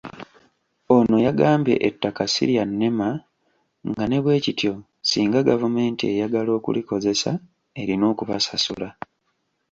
Ono 0.95 1.15
yagambye 1.27 1.75
ettaka 1.87 2.23
ssi 2.27 2.43
lya 2.49 2.63
NEMA 2.79 3.09
nga 3.89 4.03
ne 4.07 4.17
bwe 4.23 4.43
kityo, 4.45 4.73
singa 5.09 5.39
gavumenti 5.49 6.03
eyagala 6.13 6.51
okulikozesa 6.59 7.31
erina 7.81 8.05
okubasasula. 8.11 8.89